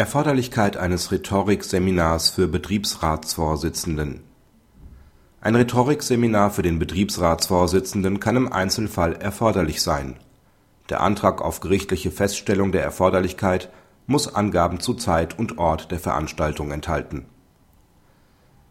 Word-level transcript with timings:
Erforderlichkeit 0.00 0.78
eines 0.78 1.12
Rhetorik-Seminars 1.12 2.30
für 2.30 2.48
Betriebsratsvorsitzenden 2.48 4.22
Ein 5.42 5.56
Rhetorikseminar 5.56 6.50
für 6.52 6.62
den 6.62 6.78
Betriebsratsvorsitzenden 6.78 8.18
kann 8.18 8.34
im 8.34 8.50
Einzelfall 8.50 9.12
erforderlich 9.12 9.82
sein. 9.82 10.16
Der 10.88 11.02
Antrag 11.02 11.42
auf 11.42 11.60
gerichtliche 11.60 12.10
Feststellung 12.10 12.72
der 12.72 12.82
Erforderlichkeit 12.82 13.70
muss 14.06 14.34
Angaben 14.34 14.80
zu 14.80 14.94
Zeit 14.94 15.38
und 15.38 15.58
Ort 15.58 15.90
der 15.90 15.98
Veranstaltung 15.98 16.70
enthalten. 16.70 17.26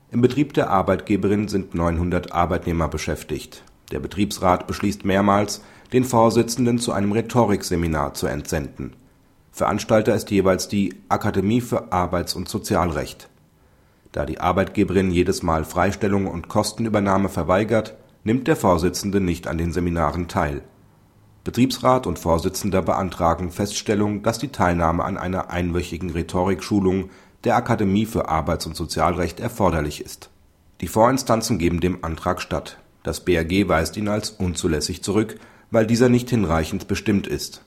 Im 0.10 0.22
Betrieb 0.22 0.56
der 0.56 0.72
Arbeitgeberin 0.72 1.48
sind 1.48 1.76
900 1.76 2.32
Arbeitnehmer 2.32 2.88
beschäftigt. 2.88 3.64
Der 3.92 4.00
Betriebsrat 4.00 4.66
beschließt 4.66 5.06
mehrmals, 5.06 5.62
den 5.94 6.06
Vorsitzenden 6.06 6.80
zu 6.80 6.92
einem 6.92 7.12
Rhetorikseminar 7.12 8.16
zu 8.16 8.26
entsenden 8.26 8.96
Veranstalter 9.60 10.16
ist 10.16 10.32
jeweils 10.32 10.70
die 10.70 10.96
Akademie 11.10 11.60
für 11.60 11.92
Arbeits 11.92 12.34
und 12.34 12.48
Sozialrecht. 12.48 13.28
Da 14.14 14.26
die 14.26 14.40
Arbeitgeberin 14.40 15.12
jedes 15.12 15.44
Mal 15.44 15.66
Freistellung 15.66 16.28
und 16.28 16.48
Kostenübernahme 16.48 17.28
verweigert, 17.28 17.98
nimmt 18.24 18.48
der 18.48 18.56
Vorsitzende 18.56 19.20
nicht 19.20 19.48
an 19.48 19.58
den 19.58 19.74
Seminaren 19.74 20.30
teil. 20.30 20.62
Betriebsrat 21.44 22.08
und 22.08 22.20
Vorsitzender 22.20 22.82
beantragen 22.82 23.52
Feststellung, 23.52 24.24
dass 24.24 24.40
die 24.40 24.48
Teilnahme 24.48 25.04
an 25.04 25.18
einer 25.18 25.50
einwöchigen 25.50 26.12
Rhetorikschulung 26.12 27.10
der 27.44 27.58
Akademie 27.58 28.06
für 28.06 28.30
Arbeits 28.30 28.66
und 28.66 28.78
Sozialrecht 28.78 29.42
erforderlich 29.42 30.00
ist. 30.00 30.30
Die 30.80 30.88
Vorinstanzen 30.88 31.58
geben 31.58 31.82
dem 31.82 32.06
Antrag 32.06 32.42
statt. 32.42 32.78
Das 33.04 33.26
BAG 33.26 33.68
weist 33.68 33.98
ihn 33.98 34.08
als 34.08 34.30
unzulässig 34.30 35.04
zurück, 35.04 35.38
weil 35.70 35.86
dieser 35.86 36.08
nicht 36.08 36.30
hinreichend 36.30 36.88
bestimmt 36.88 37.28
ist 37.28 37.66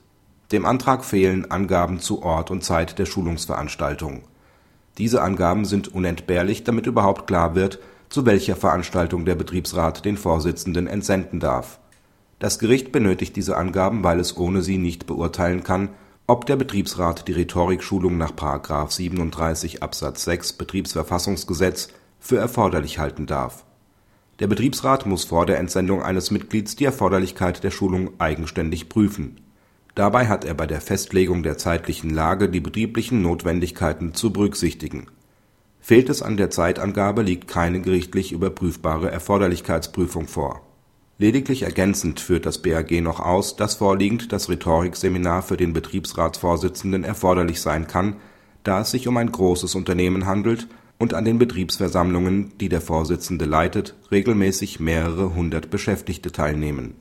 dem 0.53 0.65
Antrag 0.65 1.03
fehlen 1.03 1.49
Angaben 1.49 1.99
zu 1.99 2.21
Ort 2.21 2.51
und 2.51 2.63
Zeit 2.63 2.99
der 2.99 3.07
Schulungsveranstaltung. 3.07 4.21
Diese 4.99 5.23
Angaben 5.23 5.65
sind 5.65 5.87
unentbehrlich, 5.87 6.63
damit 6.63 6.85
überhaupt 6.85 7.25
klar 7.25 7.55
wird, 7.55 7.79
zu 8.09 8.27
welcher 8.27 8.55
Veranstaltung 8.55 9.25
der 9.25 9.33
Betriebsrat 9.33 10.05
den 10.05 10.15
Vorsitzenden 10.15 10.85
entsenden 10.85 11.39
darf. 11.39 11.79
Das 12.37 12.59
Gericht 12.59 12.91
benötigt 12.91 13.35
diese 13.35 13.57
Angaben, 13.57 14.03
weil 14.03 14.19
es 14.19 14.37
ohne 14.37 14.61
sie 14.61 14.77
nicht 14.77 15.07
beurteilen 15.07 15.63
kann, 15.63 15.89
ob 16.27 16.45
der 16.45 16.55
Betriebsrat 16.55 17.27
die 17.27 17.33
Rhetorikschulung 17.33 18.17
nach§ 18.17 18.31
37 18.91 19.81
Absatz 19.81 20.23
6 20.25 20.53
Betriebsverfassungsgesetz 20.53 21.89
für 22.19 22.37
erforderlich 22.37 22.99
halten 22.99 23.25
darf. 23.25 23.65
Der 24.39 24.47
Betriebsrat 24.47 25.07
muss 25.07 25.23
vor 25.23 25.47
der 25.47 25.57
Entsendung 25.57 26.03
eines 26.03 26.29
Mitglieds 26.29 26.75
die 26.75 26.85
Erforderlichkeit 26.85 27.63
der 27.63 27.71
Schulung 27.71 28.11
eigenständig 28.19 28.89
prüfen 28.89 29.37
Dabei 29.95 30.27
hat 30.27 30.43
er 30.43 30.55
bei 30.55 30.65
der 30.65 30.81
Festlegung 30.81 31.43
der 31.43 31.57
zeitlichen 31.57 32.09
Lage 32.09 32.49
die 32.49 32.59
betrieblichen 32.59 33.21
Notwendigkeiten 33.21 34.15
zu 34.15 34.33
berücksichtigen. 34.33 35.07
Fehlt 35.79 36.09
es 36.09 36.21
an 36.21 36.37
der 36.37 36.49
Zeitangabe, 36.49 37.21
liegt 37.21 37.47
keine 37.47 37.81
gerichtlich 37.81 38.31
überprüfbare 38.31 39.11
Erforderlichkeitsprüfung 39.11 40.27
vor. 40.27 40.61
Lediglich 41.19 41.61
ergänzend 41.63 42.19
führt 42.19 42.47
das 42.47 42.61
BAG 42.61 42.91
noch 43.01 43.19
aus, 43.19 43.55
dass 43.55 43.75
vorliegend 43.75 44.31
das 44.31 44.49
Rhetorikseminar 44.49 45.43
für 45.43 45.57
den 45.57 45.73
Betriebsratsvorsitzenden 45.73 47.03
erforderlich 47.03 47.61
sein 47.61 47.85
kann, 47.85 48.15
da 48.63 48.81
es 48.81 48.91
sich 48.91 49.07
um 49.07 49.17
ein 49.17 49.31
großes 49.31 49.75
Unternehmen 49.75 50.25
handelt 50.25 50.67
und 50.97 51.13
an 51.13 51.25
den 51.25 51.37
Betriebsversammlungen, 51.37 52.57
die 52.59 52.69
der 52.69 52.81
Vorsitzende 52.81 53.45
leitet, 53.45 53.95
regelmäßig 54.11 54.79
mehrere 54.79 55.35
hundert 55.35 55.69
Beschäftigte 55.69 56.31
teilnehmen. 56.31 56.95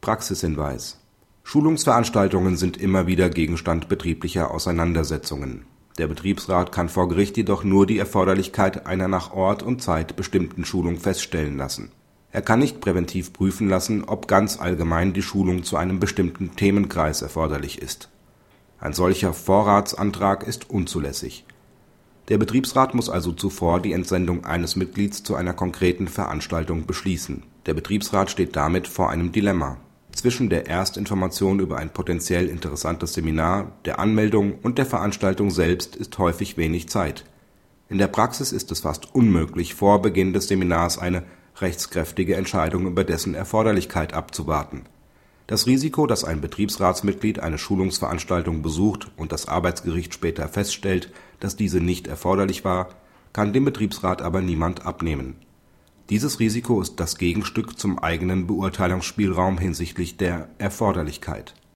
Praxishinweis 0.00 1.03
Schulungsveranstaltungen 1.46 2.56
sind 2.56 2.78
immer 2.78 3.06
wieder 3.06 3.28
Gegenstand 3.28 3.88
betrieblicher 3.88 4.50
Auseinandersetzungen. 4.50 5.66
Der 5.98 6.08
Betriebsrat 6.08 6.72
kann 6.72 6.88
vor 6.88 7.08
Gericht 7.08 7.36
jedoch 7.36 7.62
nur 7.62 7.86
die 7.86 7.98
Erforderlichkeit 7.98 8.86
einer 8.86 9.06
nach 9.06 9.32
Ort 9.32 9.62
und 9.62 9.80
Zeit 9.80 10.16
bestimmten 10.16 10.64
Schulung 10.64 10.96
feststellen 10.96 11.56
lassen. 11.56 11.92
Er 12.32 12.42
kann 12.42 12.58
nicht 12.58 12.80
präventiv 12.80 13.32
prüfen 13.32 13.68
lassen, 13.68 14.02
ob 14.02 14.26
ganz 14.26 14.58
allgemein 14.58 15.12
die 15.12 15.22
Schulung 15.22 15.62
zu 15.62 15.76
einem 15.76 16.00
bestimmten 16.00 16.56
Themenkreis 16.56 17.22
erforderlich 17.22 17.80
ist. 17.80 18.08
Ein 18.80 18.94
solcher 18.94 19.32
Vorratsantrag 19.32 20.44
ist 20.44 20.70
unzulässig. 20.70 21.44
Der 22.28 22.38
Betriebsrat 22.38 22.94
muss 22.94 23.10
also 23.10 23.30
zuvor 23.32 23.80
die 23.80 23.92
Entsendung 23.92 24.44
eines 24.44 24.74
Mitglieds 24.74 25.22
zu 25.22 25.36
einer 25.36 25.52
konkreten 25.52 26.08
Veranstaltung 26.08 26.86
beschließen. 26.86 27.44
Der 27.66 27.74
Betriebsrat 27.74 28.30
steht 28.30 28.56
damit 28.56 28.88
vor 28.88 29.10
einem 29.10 29.30
Dilemma 29.30 29.76
zwischen 30.24 30.48
der 30.48 30.68
Erstinformation 30.68 31.60
über 31.60 31.76
ein 31.76 31.90
potenziell 31.90 32.48
interessantes 32.48 33.12
Seminar, 33.12 33.72
der 33.84 33.98
Anmeldung 33.98 34.54
und 34.62 34.78
der 34.78 34.86
Veranstaltung 34.86 35.50
selbst 35.50 35.96
ist 35.96 36.16
häufig 36.16 36.56
wenig 36.56 36.88
Zeit. 36.88 37.26
In 37.90 37.98
der 37.98 38.06
Praxis 38.06 38.50
ist 38.50 38.72
es 38.72 38.80
fast 38.80 39.14
unmöglich, 39.14 39.74
vor 39.74 40.00
Beginn 40.00 40.32
des 40.32 40.48
Seminars 40.48 40.96
eine 40.96 41.24
rechtskräftige 41.58 42.36
Entscheidung 42.36 42.86
über 42.86 43.04
dessen 43.04 43.34
Erforderlichkeit 43.34 44.14
abzuwarten. 44.14 44.84
Das 45.46 45.66
Risiko, 45.66 46.06
dass 46.06 46.24
ein 46.24 46.40
Betriebsratsmitglied 46.40 47.40
eine 47.40 47.58
Schulungsveranstaltung 47.58 48.62
besucht 48.62 49.10
und 49.18 49.30
das 49.30 49.46
Arbeitsgericht 49.46 50.14
später 50.14 50.48
feststellt, 50.48 51.12
dass 51.38 51.54
diese 51.54 51.80
nicht 51.80 52.06
erforderlich 52.06 52.64
war, 52.64 52.88
kann 53.34 53.52
dem 53.52 53.66
Betriebsrat 53.66 54.22
aber 54.22 54.40
niemand 54.40 54.86
abnehmen 54.86 55.36
dieses 56.10 56.38
Risiko 56.38 56.80
ist 56.80 57.00
das 57.00 57.16
Gegenstück 57.16 57.78
zum 57.78 57.98
eigenen 57.98 58.46
Beurteilungsspielraum 58.46 59.58
hinsichtlich 59.58 60.16
der 60.16 60.48
Erforderlichkeit 60.58 61.54